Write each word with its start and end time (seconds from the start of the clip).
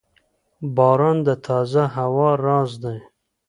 •باران 0.75 1.17
د 1.27 1.29
تازه 1.45 1.83
هوا 1.95 2.29
راز 2.45 2.71
دی. 2.83 2.97